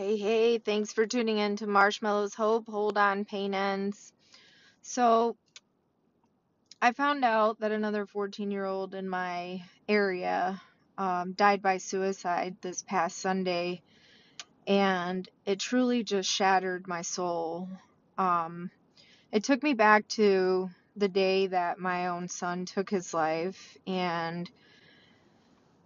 [0.00, 2.66] Hey, hey, thanks for tuning in to Marshmallows Hope.
[2.68, 4.14] Hold on, pain ends.
[4.80, 5.36] So,
[6.80, 10.58] I found out that another 14 year old in my area
[10.96, 13.82] um, died by suicide this past Sunday,
[14.66, 17.68] and it truly just shattered my soul.
[18.16, 18.70] Um,
[19.32, 24.50] it took me back to the day that my own son took his life, and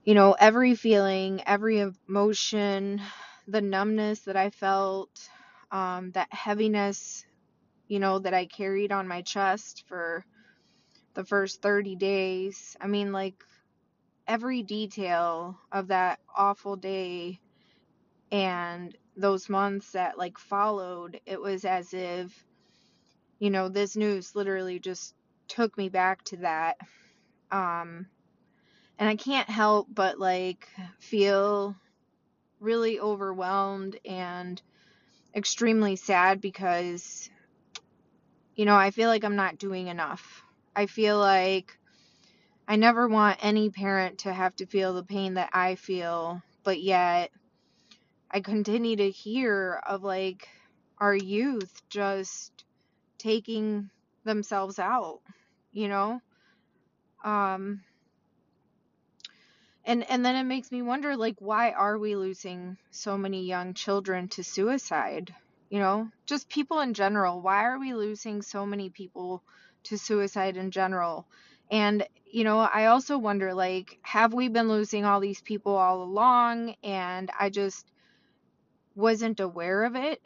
[0.05, 3.03] you know, every feeling, every emotion,
[3.47, 5.29] the numbness that I felt,
[5.71, 7.25] um, that heaviness,
[7.89, 10.25] you know, that I carried on my chest for
[11.15, 12.77] the first 30 days.
[12.81, 13.43] I mean, like
[14.27, 17.41] every detail of that awful day
[18.33, 22.45] and those months that like followed, it was as if,
[23.39, 25.15] you know, this news literally just
[25.47, 26.77] took me back to that.
[27.51, 28.07] Um,
[28.99, 31.77] and I can't help but like feel
[32.65, 34.61] really overwhelmed and
[35.35, 37.31] extremely sad because,
[38.57, 40.43] you know, I feel like I'm not doing enough.
[40.75, 41.79] I feel like
[42.67, 46.81] I never want any parent to have to feel the pain that I feel, but
[46.81, 47.31] yet
[48.31, 50.49] I continue to hear of like
[50.99, 52.65] our youth just
[53.19, 53.91] taking
[54.25, 55.21] themselves out,
[55.73, 56.21] you know?
[57.25, 57.83] Um
[59.85, 63.75] and and then it makes me wonder like why are we losing so many young
[63.75, 65.35] children to suicide?
[65.71, 69.43] You know just people in general why are we losing so many people
[69.85, 71.27] to suicide in general?
[71.71, 76.03] And you know i also wonder like have we been losing all these people all
[76.03, 76.75] along?
[76.83, 77.91] And i just
[78.95, 80.23] wasn't aware of it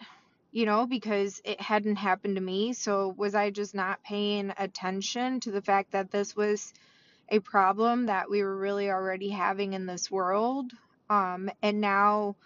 [0.52, 2.72] you know because it hadn't happened to me.
[2.72, 6.72] So was i just not paying attention to the fact that this was
[7.28, 10.72] a problem that we were really already having in this world.
[11.10, 12.36] Um, and now,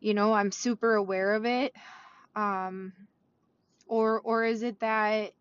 [0.00, 1.74] you know, I'm super aware of it.
[2.36, 2.92] Um,
[3.86, 5.32] or, or is it that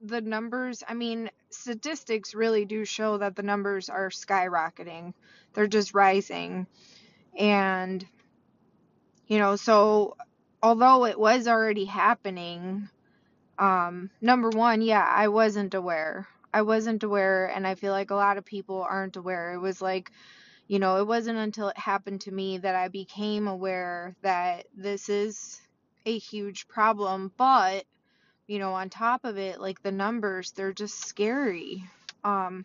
[0.00, 5.14] the numbers, I mean, statistics really do show that the numbers are skyrocketing.
[5.54, 6.66] They're just rising.
[7.38, 8.06] And,
[9.26, 10.16] you know, so
[10.62, 12.88] although it was already happening,
[13.58, 16.28] um, number one, yeah, I wasn't aware.
[16.52, 19.52] I wasn't aware, and I feel like a lot of people aren't aware.
[19.52, 20.10] It was like,
[20.68, 25.08] you know, it wasn't until it happened to me that I became aware that this
[25.08, 25.60] is
[26.04, 27.32] a huge problem.
[27.36, 27.84] But,
[28.46, 31.84] you know, on top of it, like the numbers, they're just scary.
[32.24, 32.64] Um,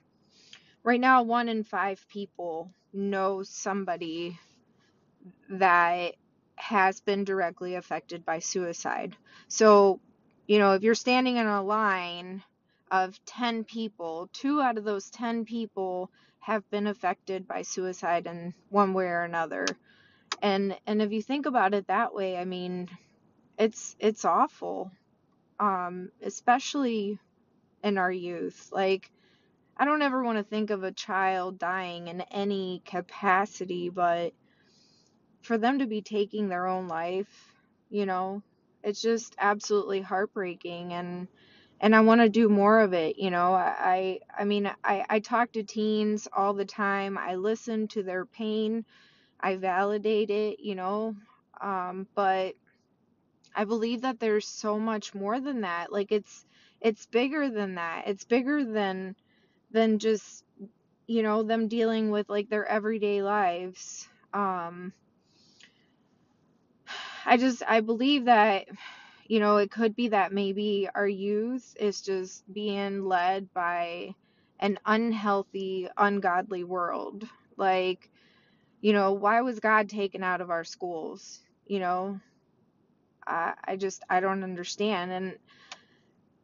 [0.83, 4.39] right now, one in five people know somebody
[5.49, 6.15] that
[6.55, 9.15] has been directly affected by suicide.
[9.47, 9.99] So,
[10.47, 12.43] you know, if you're standing in a line
[12.91, 18.53] of 10 people, two out of those 10 people have been affected by suicide in
[18.69, 19.65] one way or another.
[20.41, 22.89] And and if you think about it that way, I mean,
[23.57, 24.91] it's it's awful.
[25.59, 27.19] Um especially
[27.83, 28.69] in our youth.
[28.71, 29.09] Like
[29.77, 34.33] I don't ever want to think of a child dying in any capacity, but
[35.41, 37.55] for them to be taking their own life,
[37.89, 38.43] you know,
[38.83, 41.27] it's just absolutely heartbreaking and
[41.81, 43.53] and I want to do more of it, you know.
[43.55, 47.19] I I mean, I I talk to teens all the time.
[47.19, 48.85] I listen to their pain.
[49.39, 51.15] I validate it, you know.
[51.61, 52.55] Um but
[53.55, 55.91] I believe that there's so much more than that.
[55.91, 56.45] Like it's
[56.81, 58.05] it's bigger than that.
[58.07, 59.15] It's bigger than
[59.71, 60.43] than just
[61.07, 64.07] you know them dealing with like their everyday lives.
[64.33, 64.93] Um
[67.25, 68.67] I just I believe that
[69.31, 74.13] you know it could be that maybe our youth is just being led by
[74.59, 77.23] an unhealthy ungodly world.
[77.55, 78.09] Like
[78.81, 81.39] you know why was god taken out of our schools?
[81.65, 82.19] You know
[83.25, 85.11] i, I just i don't understand.
[85.13, 85.37] And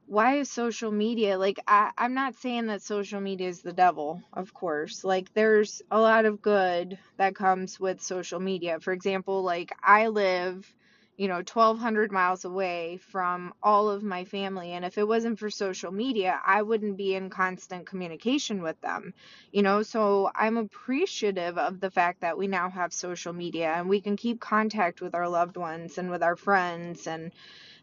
[0.06, 4.22] why is social media like I, i'm not saying that social media is the devil
[4.32, 5.04] of course.
[5.04, 8.80] Like there's a lot of good that comes with social media.
[8.80, 10.74] For example like i live
[11.18, 15.50] you know 1200 miles away from all of my family and if it wasn't for
[15.50, 19.14] social media i wouldn't be in constant communication with them
[19.52, 23.90] you know so i'm appreciative of the fact that we now have social media and
[23.90, 27.32] we can keep contact with our loved ones and with our friends and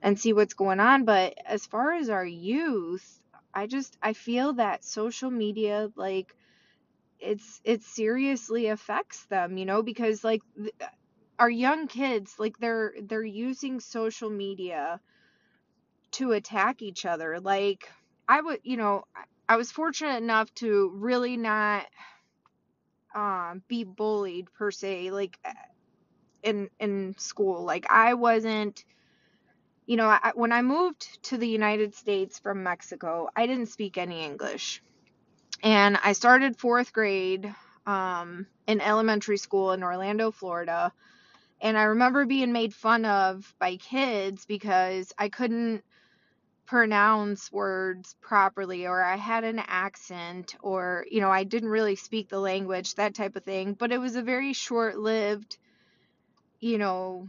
[0.03, 1.05] and see what's going on.
[1.05, 3.21] But as far as our youth,
[3.55, 6.35] I just I feel that social media like
[7.21, 10.75] it's it seriously affects them, you know, because like th-
[11.39, 15.01] our young kids like they're they're using social media
[16.13, 17.41] to attack each other.
[17.41, 17.91] Like
[18.29, 19.05] I would, you know,
[19.49, 21.87] I was fortunate enough to really not
[23.15, 25.11] um be bullied per se.
[25.11, 25.39] Like
[26.43, 27.65] in in school.
[27.65, 28.85] Like I wasn't
[29.87, 33.99] you know, I, when I moved to the United States from Mexico, I didn't speak
[33.99, 34.83] any English.
[35.63, 37.55] And I started fourth grade
[37.87, 40.93] um, in elementary school in Orlando, Florida.
[41.61, 45.83] And I remember being made fun of by kids because I couldn't
[46.67, 52.29] pronounce words properly or I had an accent or, you know, I didn't really speak
[52.29, 53.75] the language, that type of thing.
[53.75, 55.59] But it was a very short lived,
[56.61, 57.29] you know,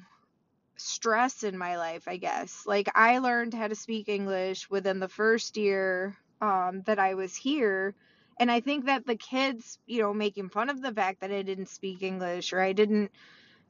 [0.78, 2.64] stress in my life, I guess.
[2.66, 7.36] Like I learned how to speak English within the first year um, that I was
[7.36, 7.94] here.
[8.40, 11.42] And I think that the kids, you know, making fun of the fact that I
[11.42, 13.12] didn't speak English or I didn't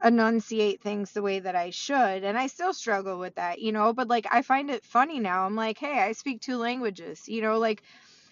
[0.06, 2.24] enunciate things the way that I should.
[2.24, 5.46] And I still struggle with that, you know, but like I find it funny now.
[5.46, 7.84] I'm like, hey, I speak two languages, you know, like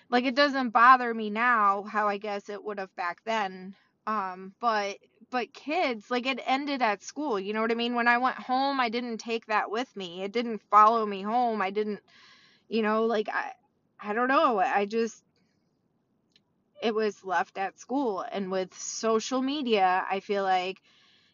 [0.09, 3.75] like it doesn't bother me now how I guess it would have back then.
[4.07, 4.97] Um, but
[5.31, 7.95] but kids, like it ended at school, you know what I mean?
[7.95, 10.23] When I went home, I didn't take that with me.
[10.23, 11.61] It didn't follow me home.
[11.61, 12.01] I didn't,
[12.69, 13.53] you know, like I
[13.99, 14.59] I don't know.
[14.59, 15.23] I just
[16.83, 20.81] it was left at school and with social media, I feel like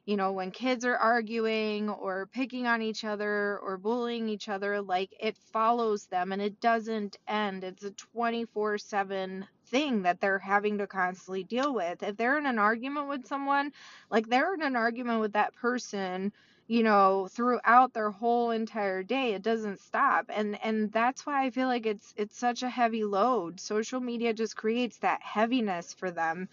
[0.06, 4.82] you know, when kids are arguing or picking on each other or bullying each other,
[4.82, 7.64] like it follows them and it doesn't end.
[7.64, 12.02] It's a 24 7 thing that they're having to constantly deal with.
[12.04, 13.72] If they're in an argument with someone,
[14.10, 16.32] like they're in an argument with that person
[16.68, 21.50] you know throughout their whole entire day it doesn't stop and and that's why i
[21.50, 26.12] feel like it's it's such a heavy load social media just creates that heaviness for
[26.12, 26.48] them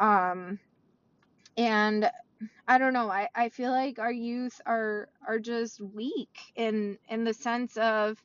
[0.00, 0.58] um
[1.56, 2.10] and
[2.68, 3.10] I don't know.
[3.10, 8.22] I, I feel like our youth are are just weak in in the sense of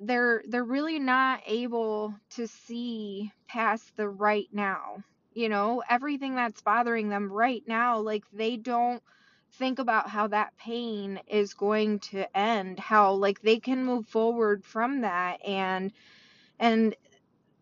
[0.00, 5.02] they're they're really not able to see past the right now.
[5.32, 9.02] You know, everything that's bothering them right now, like they don't
[9.52, 14.64] think about how that pain is going to end, how like they can move forward
[14.64, 15.92] from that and
[16.58, 16.94] and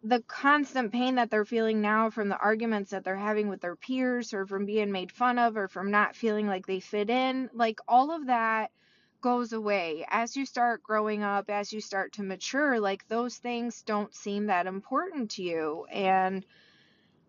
[0.04, 3.76] the constant pain that they're feeling now from the arguments that they're having with their
[3.76, 7.50] peers or from being made fun of or from not feeling like they fit in,
[7.54, 8.70] like all of that
[9.22, 10.06] goes away.
[10.10, 14.46] As you start growing up, as you start to mature, like those things don't seem
[14.48, 15.86] that important to you.
[15.90, 16.46] And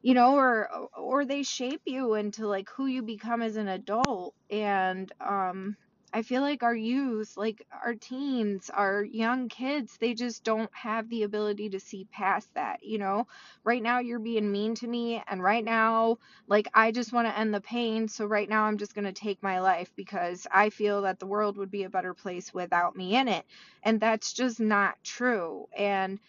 [0.01, 4.35] you know or or they shape you into like who you become as an adult.
[4.49, 5.77] And um
[6.15, 11.09] I feel like our youth, like our teens, our young kids, they just don't have
[11.09, 13.27] the ability to see past that, you know?
[13.65, 16.17] Right now you're being mean to me and right now
[16.47, 19.11] like I just want to end the pain, so right now I'm just going to
[19.11, 22.95] take my life because I feel that the world would be a better place without
[22.95, 23.45] me in it.
[23.83, 25.67] And that's just not true.
[25.77, 26.19] And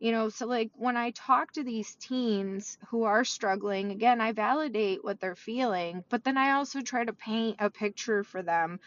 [0.00, 4.32] you know, so like when I talk to these teens who are struggling, again, I
[4.32, 8.80] validate what they're feeling, but then I also try to paint a picture for them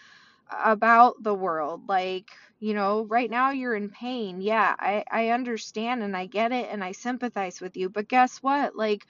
[0.52, 1.88] about the world.
[1.88, 4.42] Like, you know, right now you're in pain.
[4.42, 7.90] Yeah, I, I understand and I get it and I sympathize with you.
[7.90, 8.76] But guess what?
[8.76, 9.06] Like,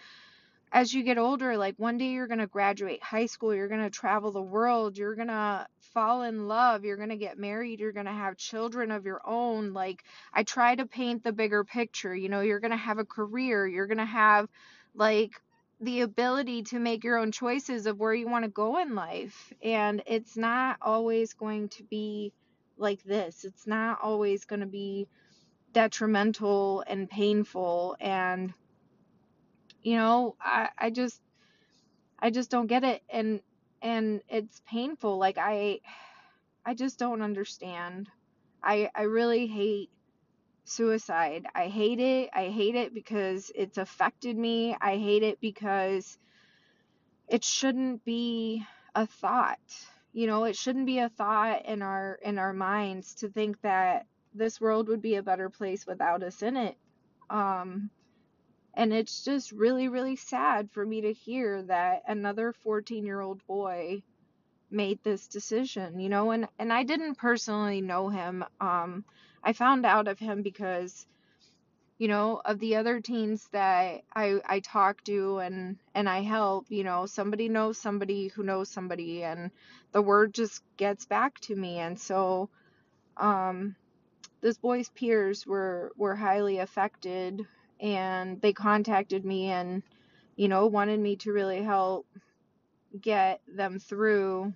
[0.71, 3.83] as you get older, like one day you're going to graduate high school, you're going
[3.83, 7.79] to travel the world, you're going to fall in love, you're going to get married,
[7.81, 9.73] you're going to have children of your own.
[9.73, 10.03] Like,
[10.33, 12.15] I try to paint the bigger picture.
[12.15, 14.47] You know, you're going to have a career, you're going to have
[14.95, 15.41] like
[15.81, 19.51] the ability to make your own choices of where you want to go in life.
[19.63, 22.33] And it's not always going to be
[22.77, 23.43] like this.
[23.43, 25.07] It's not always going to be
[25.73, 28.53] detrimental and painful and
[29.83, 31.19] you know, I I just
[32.19, 33.41] I just don't get it and
[33.81, 35.17] and it's painful.
[35.17, 35.79] Like I
[36.65, 38.09] I just don't understand.
[38.63, 39.89] I I really hate
[40.63, 41.45] suicide.
[41.55, 42.29] I hate it.
[42.33, 44.75] I hate it because it's affected me.
[44.79, 46.17] I hate it because
[47.27, 48.65] it shouldn't be
[48.95, 49.59] a thought.
[50.13, 54.05] You know, it shouldn't be a thought in our in our minds to think that
[54.33, 56.77] this world would be a better place without us in it.
[57.29, 57.89] Um
[58.73, 64.03] and it's just really really sad for me to hear that another 14-year-old boy
[64.69, 68.43] made this decision, you know, and and I didn't personally know him.
[68.59, 69.05] Um
[69.43, 71.05] I found out of him because
[71.97, 76.65] you know of the other teens that I I talk to and and I help,
[76.69, 79.51] you know, somebody knows somebody who knows somebody and
[79.91, 81.79] the word just gets back to me.
[81.79, 82.49] And so
[83.17, 83.75] um
[84.41, 87.45] this boy's peers were were highly affected
[87.79, 89.83] and they contacted me and
[90.35, 92.05] you know wanted me to really help
[93.01, 94.53] get them through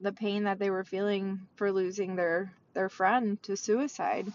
[0.00, 4.32] the pain that they were feeling for losing their their friend to suicide.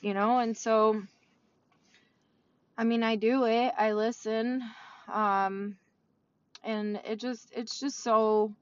[0.00, 1.02] You know, and so
[2.76, 3.72] I mean, I do it.
[3.76, 4.62] I listen.
[5.12, 5.76] Um
[6.64, 8.54] and it just it's just so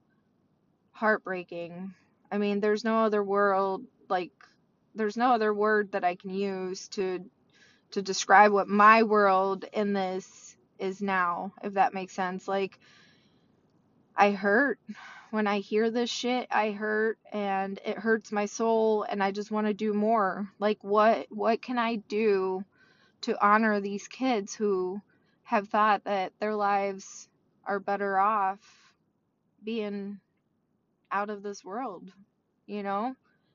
[0.92, 1.94] heartbreaking.
[2.30, 4.32] I mean, there's no other world like
[4.94, 7.20] there's no other word that I can use to
[7.92, 12.48] to describe what my world in this is now, if that makes sense.
[12.48, 12.78] Like
[14.16, 14.78] I hurt
[15.30, 16.46] when I hear this shit.
[16.50, 20.48] I hurt and it hurts my soul and I just want to do more.
[20.58, 22.64] Like what what can I do
[23.22, 25.00] to honor these kids who
[25.44, 27.28] have thought that their lives
[27.64, 28.58] are better off
[29.64, 30.20] being
[31.10, 32.10] out of this world,
[32.66, 33.14] you know?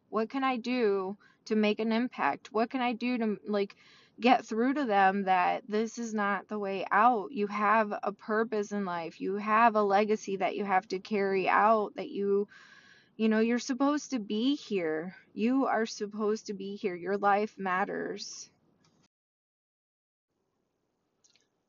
[0.10, 2.52] What can I do to make an impact?
[2.52, 3.76] What can I do to like
[4.22, 7.32] get through to them that this is not the way out?
[7.32, 9.20] You have a purpose in life.
[9.20, 12.48] You have a legacy that you have to carry out that you
[13.18, 15.16] you know, you're supposed to be here.
[15.34, 16.96] You are supposed to be here.
[16.96, 18.50] Your life matters.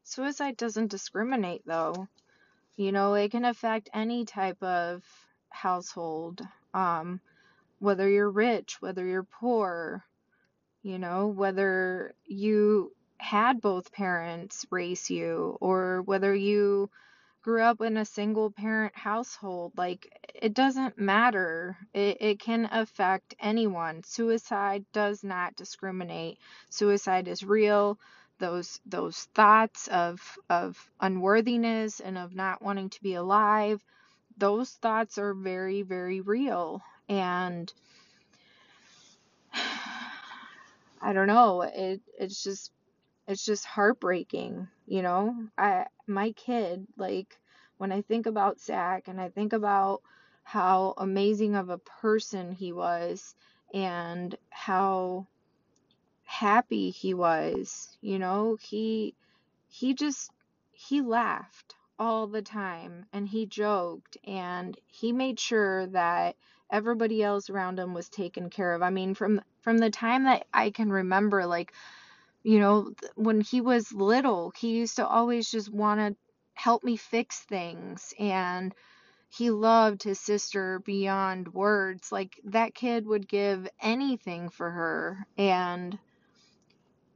[0.04, 2.08] Suicide doesn't discriminate though.
[2.76, 5.02] You know, it can affect any type of
[5.50, 6.40] household.
[6.72, 7.20] Um
[7.80, 10.04] whether you're rich, whether you're poor,
[10.82, 16.90] you know, whether you had both parents raise you or whether you
[17.42, 21.76] grew up in a single parent household, like it doesn't matter.
[21.92, 24.02] It, it can affect anyone.
[24.04, 26.38] Suicide does not discriminate.
[26.70, 27.98] Suicide is real.
[28.38, 30.20] Those those thoughts of
[30.50, 33.84] of unworthiness and of not wanting to be alive,
[34.36, 36.82] those thoughts are very, very real.
[37.08, 37.72] And
[41.02, 42.70] I don't know, it it's just
[43.26, 45.48] it's just heartbreaking, you know?
[45.58, 47.38] I my kid, like
[47.78, 50.02] when I think about Zach and I think about
[50.44, 53.34] how amazing of a person he was
[53.74, 55.26] and how
[56.24, 59.14] happy he was, you know, he
[59.68, 60.30] he just
[60.72, 66.36] he laughed all the time and he joked and he made sure that
[66.70, 68.82] everybody else around him was taken care of.
[68.82, 71.72] I mean, from from the time that I can remember like
[72.42, 76.16] you know, when he was little, he used to always just want to
[76.54, 78.74] help me fix things and
[79.30, 82.12] he loved his sister beyond words.
[82.12, 85.98] Like that kid would give anything for her and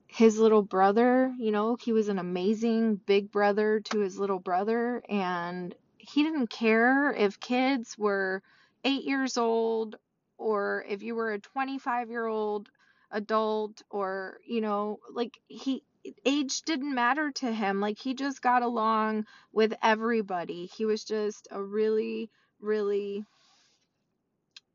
[0.06, 5.02] his little brother, you know, he was an amazing big brother to his little brother
[5.08, 8.42] and he didn't care if kids were
[8.84, 9.96] 8 years old
[10.38, 12.68] or if you were a 25 year old
[13.10, 15.82] adult or you know like he
[16.24, 20.66] age didn't matter to him like he just got along with everybody.
[20.66, 23.24] He was just a really really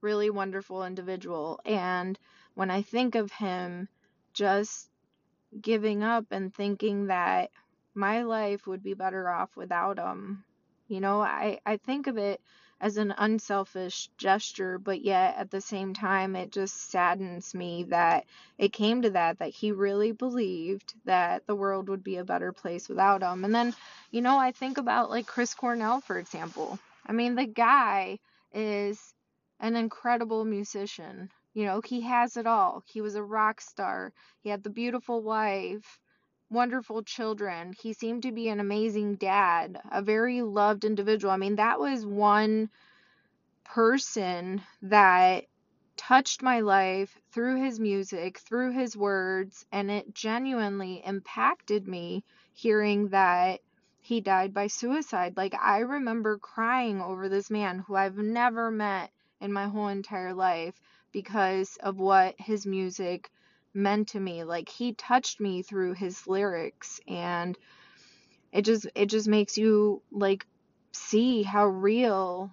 [0.02, 1.60] really wonderful individual.
[1.66, 2.18] And
[2.56, 3.88] when i think of him
[4.34, 4.90] just
[5.62, 7.50] giving up and thinking that
[7.96, 10.44] my life would be better off without him
[10.88, 12.42] you know i i think of it
[12.82, 18.26] as an unselfish gesture, but yet at the same time, it just saddens me that
[18.58, 22.52] it came to that, that he really believed that the world would be a better
[22.52, 23.46] place without him.
[23.46, 23.76] And then,
[24.10, 26.80] you know, I think about like Chris Cornell, for example.
[27.06, 28.18] I mean, the guy
[28.52, 29.14] is
[29.60, 31.30] an incredible musician.
[31.54, 32.84] You know, he has it all.
[32.88, 34.12] He was a rock star,
[34.42, 36.01] he had the beautiful wife
[36.52, 37.74] wonderful children.
[37.82, 41.34] He seemed to be an amazing dad, a very loved individual.
[41.34, 42.70] I mean, that was one
[43.64, 45.46] person that
[45.96, 53.08] touched my life through his music, through his words, and it genuinely impacted me hearing
[53.10, 53.62] that
[54.02, 55.38] he died by suicide.
[55.38, 60.34] Like, I remember crying over this man who I've never met in my whole entire
[60.34, 60.80] life
[61.12, 63.30] because of what his music
[63.74, 64.44] meant to me.
[64.44, 67.58] Like he touched me through his lyrics and
[68.52, 70.46] it just it just makes you like
[70.92, 72.52] see how real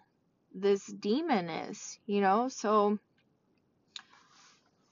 [0.55, 2.49] this demon is, you know?
[2.49, 2.99] So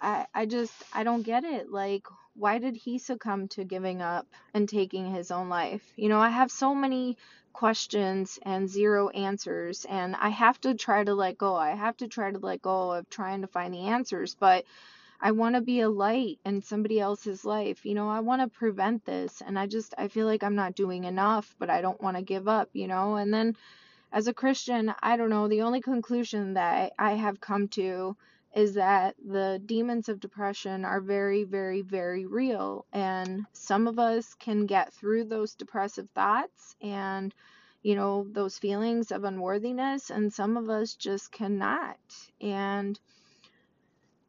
[0.00, 1.70] I I just I don't get it.
[1.70, 5.82] Like why did he succumb to giving up and taking his own life?
[5.96, 7.16] You know, I have so many
[7.54, 11.56] questions and zero answers and I have to try to let go.
[11.56, 14.66] I have to try to let go of trying to find the answers, but
[15.20, 17.86] I want to be a light in somebody else's life.
[17.86, 19.42] You know, I want to prevent this.
[19.44, 22.22] And I just, I feel like I'm not doing enough, but I don't want to
[22.22, 23.16] give up, you know?
[23.16, 23.56] And then
[24.12, 28.16] as a Christian, I don't know, the only conclusion that I have come to
[28.54, 32.86] is that the demons of depression are very, very, very real.
[32.92, 37.34] And some of us can get through those depressive thoughts and,
[37.82, 41.98] you know, those feelings of unworthiness, and some of us just cannot.
[42.40, 42.98] And,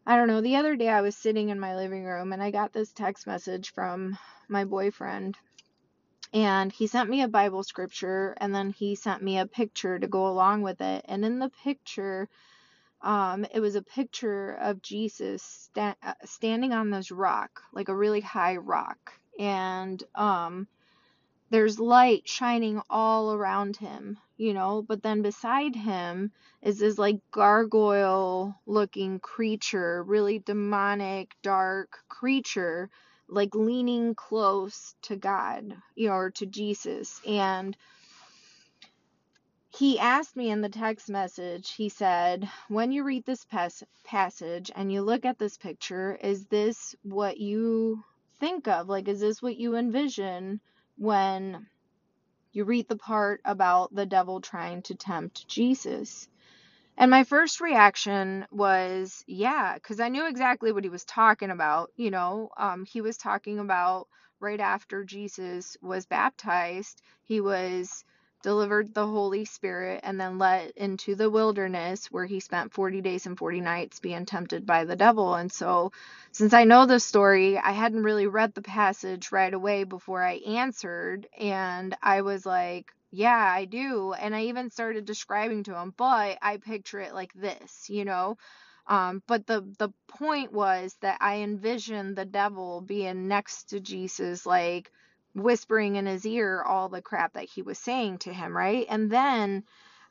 [0.07, 0.41] I don't know.
[0.41, 3.27] The other day I was sitting in my living room and I got this text
[3.27, 4.17] message from
[4.49, 5.37] my boyfriend.
[6.33, 10.07] and he sent me a Bible scripture and then he sent me a picture to
[10.07, 11.05] go along with it.
[11.07, 12.29] And in the picture,
[13.01, 17.95] um, it was a picture of Jesus sta- uh, standing on this rock, like a
[17.95, 19.13] really high rock.
[19.39, 20.67] And um,
[21.49, 27.19] there's light shining all around him, you know, but then beside him is this like
[27.31, 32.89] gargoyle looking creature, really demonic, dark creature,
[33.29, 37.21] like leaning close to God, you know, or to Jesus.
[37.25, 37.77] And
[39.69, 44.71] he asked me in the text message, he said, when you read this pas- passage
[44.75, 48.03] and you look at this picture, is this what you
[48.39, 48.89] think of?
[48.89, 50.61] Like, is this what you envision
[50.97, 51.67] when
[52.53, 56.27] you read the part about the devil trying to tempt Jesus.
[56.97, 61.91] And my first reaction was, yeah, because I knew exactly what he was talking about.
[61.97, 64.07] You know, um, he was talking about
[64.39, 68.03] right after Jesus was baptized, he was
[68.47, 73.25] delivered the Holy Spirit and then led into the wilderness where he spent 40 days
[73.25, 75.35] and 40 nights being tempted by the devil.
[75.35, 75.91] And so,
[76.31, 80.35] since I know the story, I hadn't really read the passage right away before I
[80.35, 81.27] answered.
[81.37, 84.13] And I was like, yeah, I do.
[84.13, 88.37] And I even started describing to him, but I picture it like this, you know?
[88.87, 94.45] Um, but the the point was that I envisioned the devil being next to Jesus,
[94.45, 94.89] like
[95.43, 98.85] whispering in his ear all the crap that he was saying to him, right?
[98.89, 99.63] And then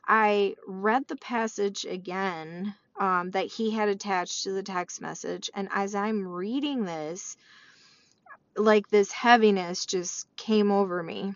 [0.07, 5.69] I read the passage again um, that he had attached to the text message, and
[5.71, 7.37] as I'm reading this,
[8.55, 11.33] like this heaviness just came over me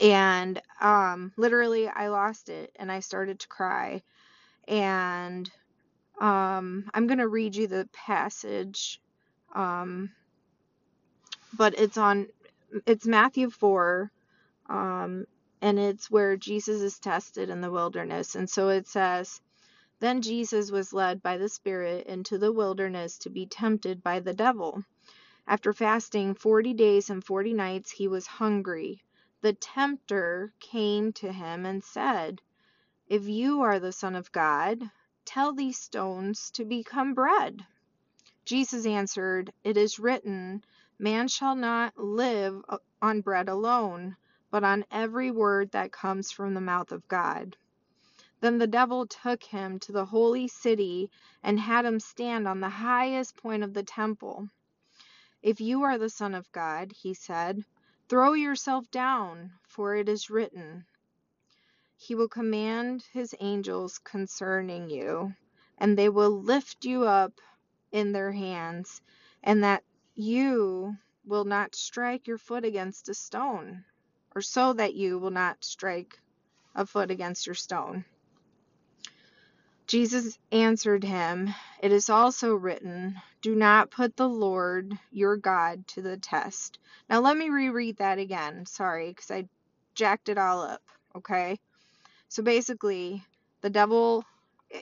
[0.00, 4.02] and um literally I lost it and I started to cry
[4.66, 5.50] and
[6.20, 9.00] um I'm going to read you the passage
[9.54, 10.10] um
[11.56, 12.28] but it's on
[12.86, 14.10] it's Matthew 4
[14.68, 15.26] um
[15.60, 18.34] and it's where Jesus is tested in the wilderness.
[18.34, 19.40] And so it says
[20.00, 24.34] then Jesus was led by the Spirit into the wilderness to be tempted by the
[24.34, 24.82] devil.
[25.46, 29.02] After fasting 40 days and 40 nights he was hungry.
[29.42, 32.40] The tempter came to him and said
[33.06, 34.82] If you are the Son of God,
[35.24, 37.64] tell these stones to become bread.
[38.44, 40.64] Jesus answered, It is written,
[41.02, 44.16] Man shall not live uh, on bread alone,
[44.52, 47.56] but on every word that comes from the mouth of God.
[48.40, 51.10] Then the devil took him to the holy city
[51.42, 54.48] and had him stand on the highest point of the temple.
[55.42, 57.64] If you are the Son of God, he said,
[58.08, 60.86] throw yourself down, for it is written,
[61.96, 65.34] He will command his angels concerning you,
[65.78, 67.40] and they will lift you up
[67.90, 69.00] in their hands,
[69.42, 69.82] and that
[70.14, 73.84] you will not strike your foot against a stone,
[74.34, 76.20] or so that you will not strike
[76.74, 78.04] a foot against your stone.
[79.86, 86.02] Jesus answered him, It is also written, Do not put the Lord your God to
[86.02, 86.78] the test.
[87.10, 88.64] Now, let me reread that again.
[88.64, 89.48] Sorry, because I
[89.94, 90.82] jacked it all up.
[91.14, 91.58] Okay?
[92.28, 93.22] So basically,
[93.60, 94.24] the devil,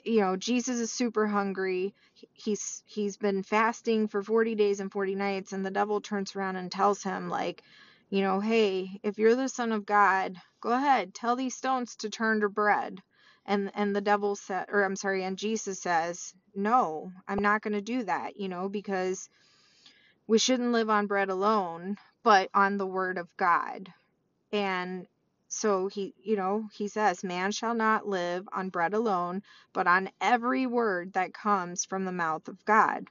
[0.05, 1.95] you know, Jesus is super hungry.
[2.33, 6.57] He's he's been fasting for 40 days and 40 nights and the devil turns around
[6.57, 7.63] and tells him like,
[8.11, 12.11] you know, hey, if you're the son of God, go ahead, tell these stones to
[12.11, 13.01] turn to bread.
[13.47, 17.73] And and the devil said or I'm sorry, and Jesus says, "No, I'm not going
[17.75, 19.29] to do that, you know, because
[20.27, 23.93] we shouldn't live on bread alone, but on the word of God."
[24.53, 25.07] And
[25.53, 30.11] so he, you know, he says, Man shall not live on bread alone, but on
[30.21, 33.09] every word that comes from the mouth of God.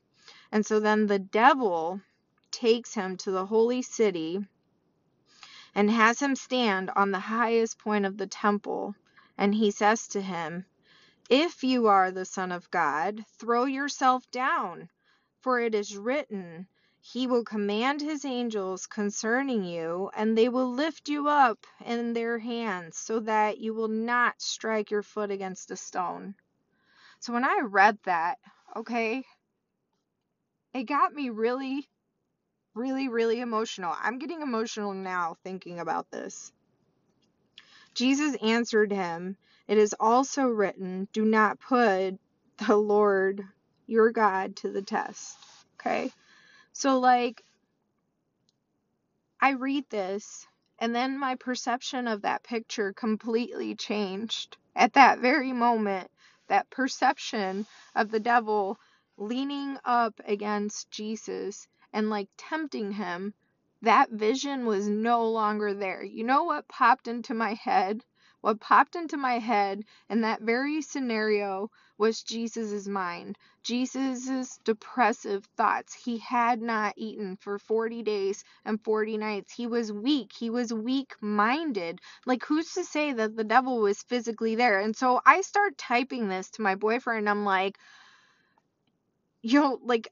[0.50, 2.00] And so then the devil
[2.50, 4.40] takes him to the holy city
[5.76, 8.96] and has him stand on the highest point of the temple.
[9.38, 10.66] And he says to him,
[11.30, 14.90] If you are the Son of God, throw yourself down,
[15.42, 16.68] for it is written,
[17.12, 22.38] He will command His angels concerning you, and they will lift you up in their
[22.38, 26.36] hands, so that you will not strike your foot against a stone.
[27.20, 28.38] So when I read that,
[28.76, 29.26] okay,
[30.72, 31.90] it got me really,
[32.76, 33.96] really, really emotional.
[34.00, 36.52] I'm getting emotional now thinking about this.
[37.96, 39.36] Jesus answered him,
[39.68, 42.20] It is also written, Do not put
[42.68, 43.44] the Lord
[43.88, 45.36] your God to the test.
[45.80, 46.12] Okay?
[46.74, 47.44] So, like,
[49.42, 50.48] I read this,
[50.80, 54.58] and then my perception of that picture completely changed.
[54.76, 56.10] At that very moment,
[56.48, 58.80] that perception of the devil
[59.18, 63.34] leaning up against Jesus and like tempting him
[63.82, 66.04] that vision was no longer there.
[66.04, 68.04] You know what popped into my head?
[68.42, 73.38] What popped into my head in that very scenario was Jesus's mind.
[73.64, 75.94] Jesus's depressive thoughts.
[75.94, 79.52] He had not eaten for 40 days and 40 nights.
[79.54, 80.32] He was weak.
[80.32, 82.00] He was weak-minded.
[82.26, 84.80] Like who's to say that the devil was physically there?
[84.80, 87.30] And so I start typing this to my boyfriend.
[87.30, 87.78] I'm like,
[89.42, 90.08] yo, like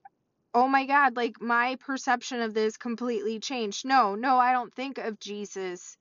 [0.54, 3.86] oh my God, like my perception of this completely changed.
[3.86, 5.98] No, no, I don't think of Jesus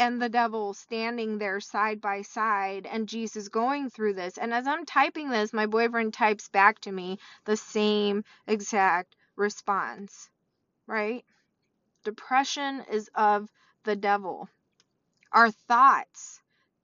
[0.00, 4.38] and the devil standing there side by side and Jesus going through this.
[4.38, 10.30] And as I'm typing this, my boyfriend types back to me the same exact response,
[10.86, 11.22] right?
[12.02, 13.50] Depression is of
[13.84, 14.48] the devil.
[15.32, 16.39] Our thoughts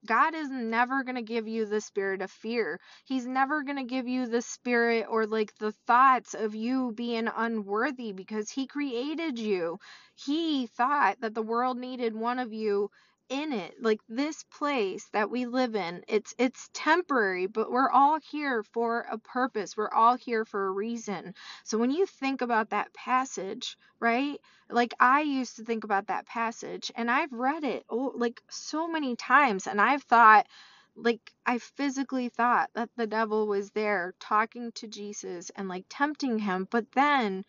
[0.07, 2.81] God is never going to give you the spirit of fear.
[3.07, 7.29] He's never going to give you the spirit or like the thoughts of you being
[7.37, 9.79] unworthy because He created you.
[10.15, 12.91] He thought that the world needed one of you
[13.29, 18.19] in it like this place that we live in it's it's temporary but we're all
[18.31, 19.77] here for a purpose.
[19.77, 21.35] We're all here for a reason.
[21.65, 24.39] So when you think about that passage right
[24.71, 28.87] like I used to think about that passage and I've read it oh, like so
[28.87, 30.47] many times and I've thought
[30.95, 36.39] like I physically thought that the devil was there talking to Jesus and like tempting
[36.39, 37.45] him but then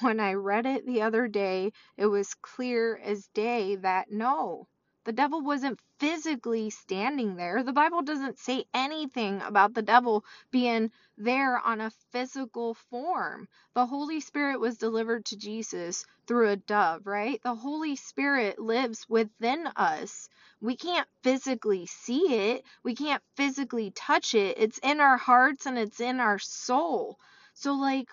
[0.00, 4.68] when I read it the other day it was clear as day that no
[5.04, 7.62] the devil wasn't physically standing there.
[7.62, 13.48] The Bible doesn't say anything about the devil being there on a physical form.
[13.74, 17.42] The Holy Spirit was delivered to Jesus through a dove, right?
[17.42, 20.28] The Holy Spirit lives within us.
[20.60, 24.56] We can't physically see it, we can't physically touch it.
[24.58, 27.18] It's in our hearts and it's in our soul.
[27.54, 28.08] So, like,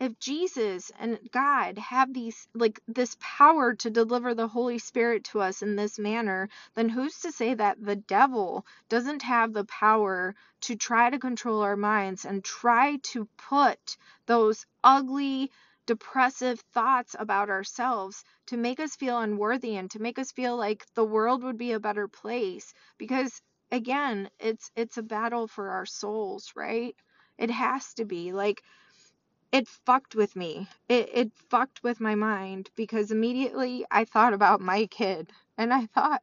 [0.00, 5.40] if Jesus and God have these like this power to deliver the Holy Spirit to
[5.40, 10.34] us in this manner, then who's to say that the devil doesn't have the power
[10.62, 15.50] to try to control our minds and try to put those ugly
[15.86, 20.86] depressive thoughts about ourselves to make us feel unworthy and to make us feel like
[20.94, 25.86] the world would be a better place because again, it's it's a battle for our
[25.86, 26.96] souls, right?
[27.38, 28.32] It has to be.
[28.32, 28.62] Like
[29.52, 30.68] it fucked with me.
[30.88, 35.86] It it fucked with my mind because immediately I thought about my kid and I
[35.86, 36.22] thought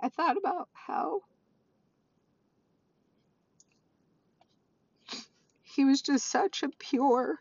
[0.00, 1.22] I thought about how
[5.62, 7.40] he was just such a pure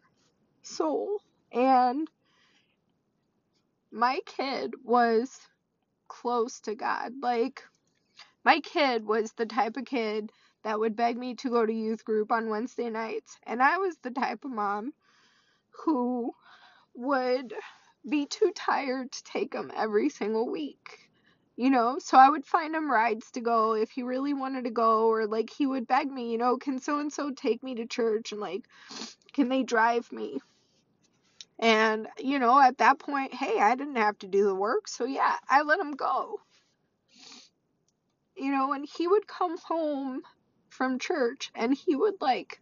[0.63, 2.09] soul and
[3.91, 5.39] my kid was
[6.07, 7.13] close to God.
[7.21, 7.63] Like
[8.45, 10.31] my kid was the type of kid
[10.63, 13.38] that would beg me to go to youth group on Wednesday nights.
[13.43, 14.93] And I was the type of mom
[15.86, 16.34] who
[16.95, 17.54] would
[18.10, 20.99] be too tired to take him every single week.
[21.56, 24.71] You know, so I would find him rides to go if he really wanted to
[24.71, 27.76] go, or like he would beg me, you know, can so and so take me
[27.76, 28.63] to church and like,
[29.34, 30.39] can they drive me?
[31.60, 35.06] And, you know, at that point, hey, I didn't have to do the work, so
[35.06, 36.39] yeah, I let him go.
[38.36, 40.23] You know, and he would come home
[40.73, 42.59] from church and he would like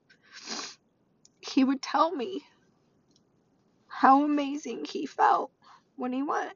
[1.39, 2.45] he would tell me
[3.87, 5.51] how amazing he felt
[5.95, 6.53] when he went.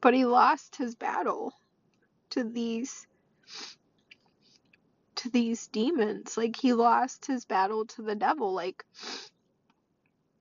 [0.00, 1.54] But he lost his battle
[2.30, 3.06] to these
[5.16, 6.36] to these demons.
[6.36, 8.52] Like he lost his battle to the devil.
[8.52, 8.84] Like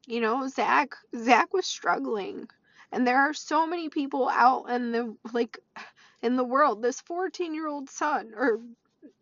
[0.08, 2.48] you know, Zach Zach was struggling
[2.92, 5.60] and there are so many people out in the like
[6.22, 6.82] in the world.
[6.82, 8.60] This 14-year-old son or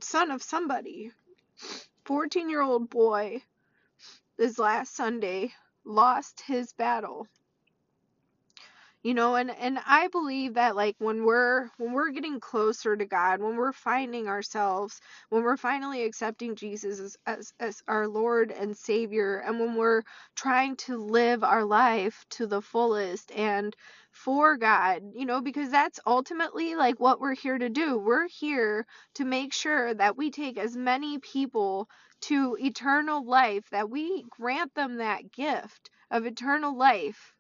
[0.02, 1.12] son of somebody,
[2.06, 3.42] 14-year-old boy
[4.38, 5.54] this last Sunday
[5.86, 7.28] lost his battle
[9.04, 13.06] you know and and i believe that like when we're when we're getting closer to
[13.06, 18.52] god when we're finding ourselves when we're finally accepting jesus as, as as our lord
[18.52, 20.04] and savior and when we're
[20.36, 23.76] trying to live our life to the fullest and
[24.12, 27.98] for god you know because that's ultimately like what we're here to do.
[27.98, 28.86] We're here
[29.16, 31.90] to make sure that we take as many people
[32.22, 37.34] to eternal life that we grant them that gift of eternal life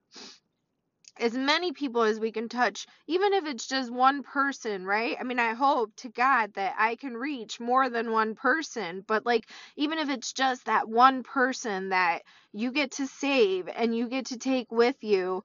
[1.19, 5.17] as many people as we can touch, even if it's just one person, right?
[5.19, 9.25] I mean, I hope to God that I can reach more than one person, but
[9.25, 14.07] like, even if it's just that one person that you get to save and you
[14.07, 15.43] get to take with you,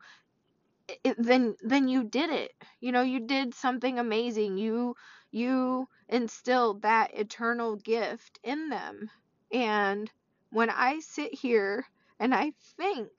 [1.03, 2.53] it, then then you did it.
[2.81, 4.59] You know, you did something amazing.
[4.59, 4.97] You
[5.31, 9.11] you instilled that eternal gift in them.
[9.53, 10.11] And
[10.51, 11.85] when I sit here
[12.21, 13.11] and I think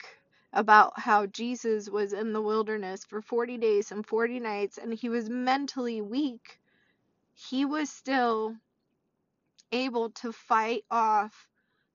[0.56, 5.10] about how Jesus was in the wilderness for 40 days and 40 nights and he
[5.10, 6.60] was mentally weak,
[7.34, 8.56] he was still
[9.72, 11.48] able to fight off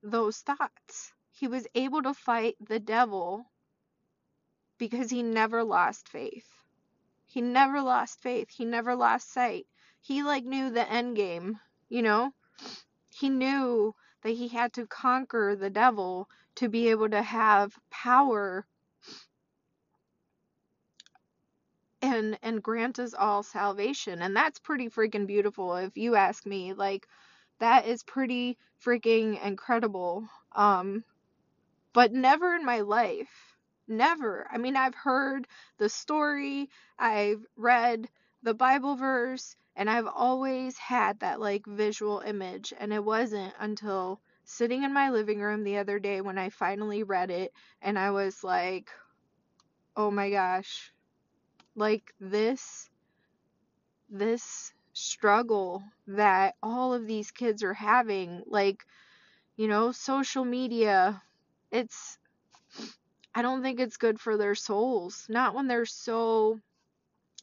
[0.03, 1.13] those thoughts.
[1.33, 3.47] He was able to fight the devil
[4.79, 6.49] because he never lost faith.
[7.27, 8.51] He never lost faith.
[8.51, 9.67] He never lost sight.
[10.03, 12.33] He like knew the end game, you know?
[13.11, 18.67] He knew that he had to conquer the devil to be able to have power
[22.03, 24.23] and and grant us all salvation.
[24.23, 26.73] And that's pretty freaking beautiful if you ask me.
[26.73, 27.07] Like
[27.59, 30.29] that is pretty freaking incredible.
[30.53, 31.05] Um
[31.93, 33.57] but never in my life.
[33.89, 34.47] Never.
[34.51, 38.09] I mean, I've heard the story, I've read
[38.43, 42.73] the Bible verse, and I've always had that like visual image.
[42.79, 47.03] And it wasn't until sitting in my living room the other day when I finally
[47.03, 47.53] read it
[47.83, 48.91] and I was like,
[49.97, 50.93] oh my gosh,
[51.77, 52.91] like this,
[54.11, 58.85] this struggle that all of these kids are having, like,
[59.57, 61.23] you know, social media,
[61.71, 62.19] it's,
[63.35, 65.27] I don't think it's good for their souls.
[65.29, 66.61] Not when they're so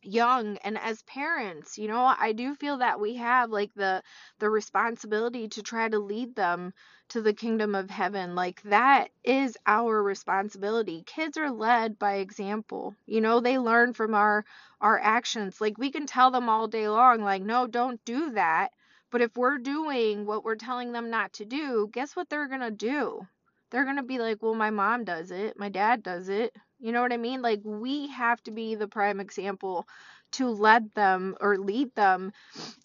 [0.03, 4.01] young and as parents you know i do feel that we have like the
[4.39, 6.73] the responsibility to try to lead them
[7.09, 11.03] to the kingdom of heaven like that is our responsibility.
[11.05, 14.43] Kids are led by example you know they learn from our
[14.81, 15.61] our actions.
[15.61, 18.71] Like we can tell them all day long like no don't do that
[19.09, 22.61] but if we're doing what we're telling them not to do guess what they're going
[22.61, 23.21] to do?
[23.69, 26.91] They're going to be like well my mom does it my dad does it you
[26.91, 27.41] know what I mean?
[27.41, 29.87] Like we have to be the prime example
[30.33, 32.33] to lead them or lead them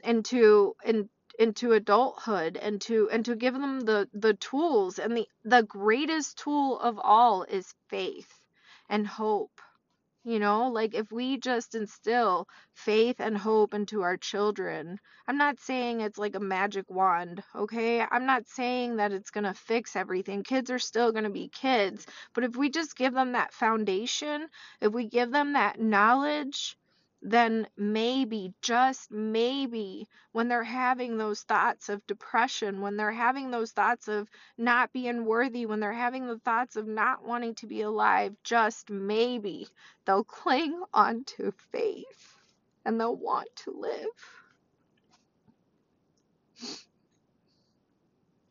[0.05, 5.27] into in, into adulthood and to and to give them the the tools and the
[5.45, 8.33] the greatest tool of all is faith
[8.89, 9.52] and hope
[10.25, 15.61] you know, like if we just instill faith and hope into our children, I'm not
[15.61, 18.01] saying it's like a magic wand, okay?
[18.11, 20.43] I'm not saying that it's going to fix everything.
[20.45, 22.07] Kids are still going to be kids.
[22.35, 24.49] But if we just give them that foundation,
[24.81, 26.77] if we give them that knowledge,
[27.23, 33.71] then maybe, just maybe, when they're having those thoughts of depression, when they're having those
[33.73, 37.83] thoughts of not being worthy, when they're having the thoughts of not wanting to be
[37.83, 39.69] alive, just maybe
[40.05, 42.37] they'll cling onto faith
[42.85, 44.09] and they'll want to live.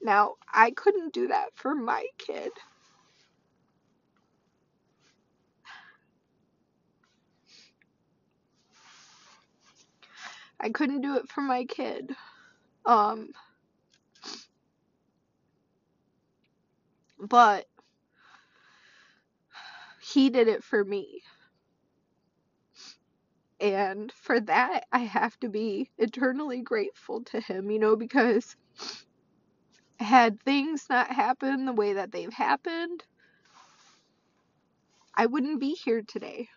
[0.02, 2.52] Now, I couldn't do that for my kid.
[10.62, 12.16] I couldn't do it for my kid.
[12.86, 13.30] Um,
[17.20, 17.66] but
[20.02, 21.22] he did it for me.
[23.60, 28.56] And for that, I have to be eternally grateful to him, you know, because
[30.00, 33.04] had things not happened the way that they've happened,
[35.16, 36.50] I wouldn't be here today.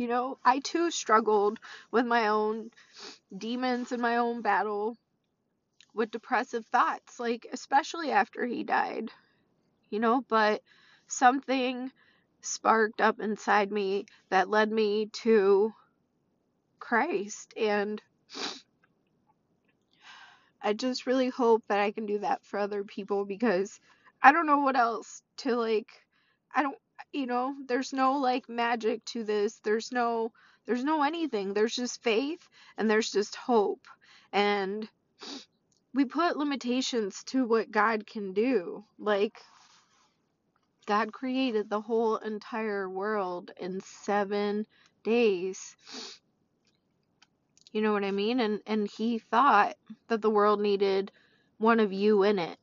[0.00, 1.58] You know, I too struggled
[1.90, 2.70] with my own
[3.36, 4.96] demons and my own battle
[5.92, 9.10] with depressive thoughts, like, especially after he died,
[9.90, 10.62] you know, but
[11.06, 11.92] something
[12.40, 15.74] sparked up inside me that led me to
[16.78, 17.52] Christ.
[17.54, 18.00] And
[20.62, 23.78] I just really hope that I can do that for other people because
[24.22, 25.90] I don't know what else to like.
[26.54, 26.78] I don't
[27.12, 29.60] you know, there's no like magic to this.
[29.64, 30.32] There's no
[30.66, 31.52] there's no anything.
[31.52, 33.86] There's just faith and there's just hope.
[34.32, 34.88] And
[35.92, 38.84] we put limitations to what God can do.
[38.98, 39.40] Like
[40.86, 44.66] God created the whole entire world in 7
[45.02, 45.76] days.
[47.72, 48.40] You know what I mean?
[48.40, 49.74] And and he thought
[50.08, 51.10] that the world needed
[51.58, 52.59] one of you in it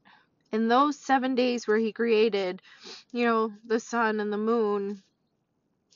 [0.51, 2.61] in those seven days where he created,
[3.11, 5.01] you know, the sun and the moon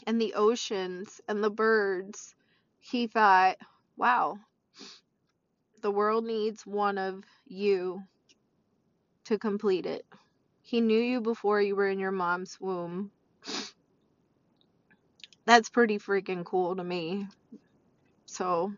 [0.05, 2.35] and the oceans and the birds,
[2.79, 3.57] he thought,
[3.97, 4.37] wow,
[5.81, 8.03] the world needs one of you
[9.25, 10.05] to complete it.
[10.61, 13.11] He knew you before you were in your mom's womb.
[15.45, 17.27] That's pretty freaking cool to me.
[18.25, 18.73] So,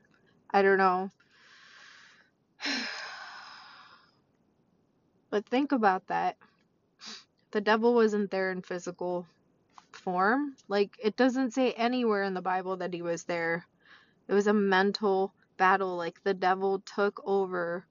[0.51, 1.09] I don't know.
[5.33, 6.37] But think about that.
[7.53, 9.25] The devil wasn't there in physical
[9.91, 10.55] form.
[10.67, 13.65] Like, it doesn't say anywhere in the Bible that he was there.
[14.27, 17.87] It was a mental battle like the devil took over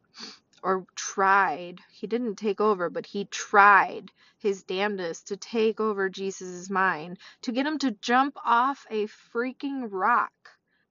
[0.63, 6.71] or tried he didn't take over but he tried his damnedest to take over jesus'
[6.71, 10.33] mind to get him to jump off a freaking rock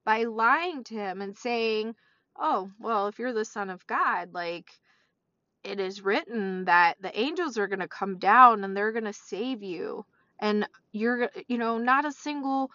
[0.04, 1.94] by lying to him and saying
[2.36, 4.70] oh well if you're the son of god like
[5.64, 9.12] it is written that the angels are going to come down and they're going to
[9.12, 10.04] save you
[10.40, 12.70] and you're you know not a single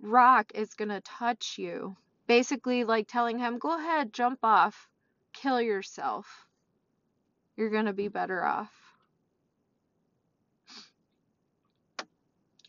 [0.00, 1.96] rock is going to touch you.
[2.26, 4.88] Basically like telling him go ahead jump off.
[5.32, 6.26] Kill yourself.
[7.56, 8.72] You're going to be better off.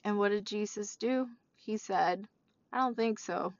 [0.03, 1.27] And what did jesus do?
[1.55, 2.27] He said
[2.71, 3.53] i don't think so.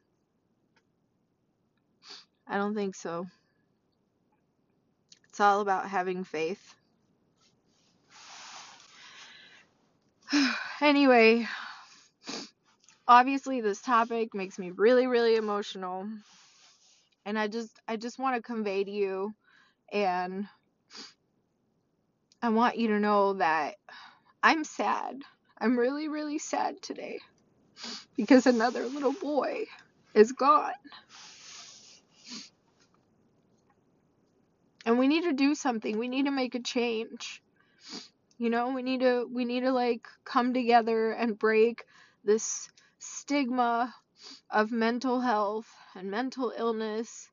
[2.47, 3.25] I don't think so
[5.33, 6.75] it's all about having faith.
[10.79, 11.47] Anyway
[13.07, 16.07] obviously this topic makes me really really emotional.
[17.25, 19.33] And i just i just want to convey to you
[19.91, 20.47] and
[22.43, 23.75] i want you to know that
[24.43, 25.23] i'm sad.
[25.57, 27.19] I'm really really sad today
[28.15, 29.65] because another little boy
[30.13, 30.73] is gone
[34.85, 35.97] and we need to do something.
[35.97, 37.41] We need to make a change.
[38.37, 41.85] You know we need to we need to like come together and break
[42.23, 42.69] this
[42.99, 43.93] stigma
[44.49, 47.29] of mental health and mental illness.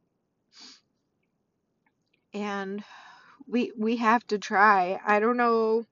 [2.33, 2.85] And
[3.47, 5.01] we we have to try.
[5.05, 5.87] I don't know.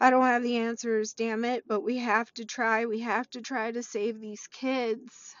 [0.00, 2.86] I don't have the answers damn it but we have to try.
[2.86, 5.34] We have to try to save these kids.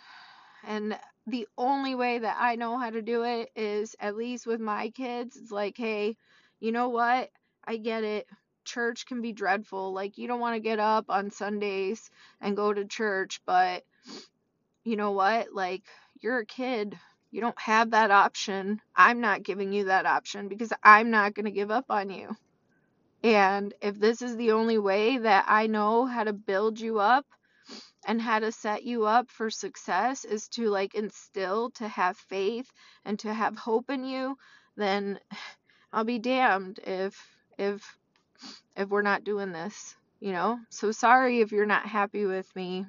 [0.64, 0.98] And
[1.30, 4.90] the only way that i know how to do it is at least with my
[4.90, 6.16] kids it's like hey
[6.60, 7.30] you know what
[7.66, 8.26] i get it
[8.68, 9.92] church can be dreadful.
[9.92, 12.10] Like, you don't want to get up on Sundays
[12.40, 13.82] and go to church, but
[14.84, 15.48] you know what?
[15.52, 15.82] Like,
[16.20, 16.96] you're a kid.
[17.30, 18.80] You don't have that option.
[18.94, 22.36] I'm not giving you that option because I'm not going to give up on you.
[23.22, 27.26] And if this is the only way that I know how to build you up
[28.08, 32.72] and how to set you up for success is to like instill to have faith
[33.04, 34.36] and to have hope in you,
[34.76, 35.20] then
[35.92, 37.22] I'll be damned if
[37.58, 37.96] if
[38.76, 40.58] if we're not doing this, you know?
[40.70, 42.86] So sorry if you're not happy with me.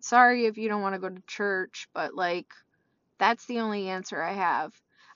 [0.00, 2.46] Sorry if you don't want to go to church, but like,
[3.18, 4.72] that's the only answer I have.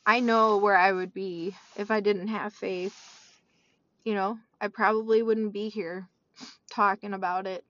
[0.07, 2.97] I know where I would be if I didn't have faith.
[4.05, 6.09] You know, I probably wouldn't be here
[6.71, 7.65] talking about it.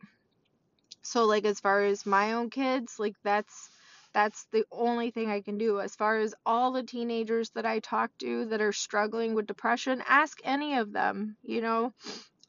[1.08, 3.70] So like as far as my own kids, like that's
[4.12, 5.80] that's the only thing I can do.
[5.80, 10.02] As far as all the teenagers that I talk to that are struggling with depression,
[10.06, 11.36] ask any of them.
[11.42, 11.92] You know,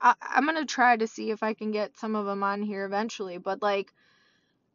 [0.01, 2.61] I, I'm going to try to see if I can get some of them on
[2.61, 3.91] here eventually, but like,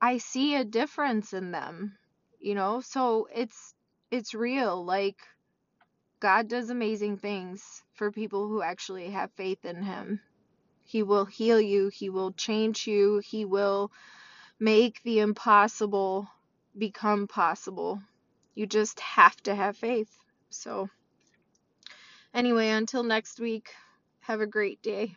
[0.01, 1.97] I see a difference in them,
[2.40, 3.75] you know, so it's,
[4.11, 4.85] it's real.
[4.85, 5.16] Like,
[6.20, 10.20] God does amazing things for people who actually have faith in Him.
[10.94, 13.90] He will heal you, He will change you, He will
[14.61, 16.28] make the impossible
[16.78, 18.00] become possible.
[18.54, 20.16] You just have to have faith.
[20.50, 20.88] So,
[22.33, 23.74] anyway, until next week,
[24.20, 25.16] have a great day.